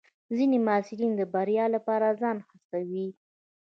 [0.35, 3.07] ځینې محصلین د بریا لپاره ځان هڅوي.